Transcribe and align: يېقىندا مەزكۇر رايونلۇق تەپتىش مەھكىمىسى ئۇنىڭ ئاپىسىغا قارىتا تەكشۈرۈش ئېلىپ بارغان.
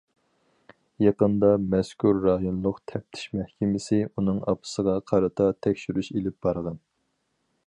يېقىندا 1.03 1.49
مەزكۇر 1.73 2.23
رايونلۇق 2.23 2.81
تەپتىش 2.93 3.29
مەھكىمىسى 3.37 4.03
ئۇنىڭ 4.09 4.43
ئاپىسىغا 4.49 4.99
قارىتا 5.13 5.55
تەكشۈرۈش 5.67 6.15
ئېلىپ 6.17 6.43
بارغان. 6.49 6.87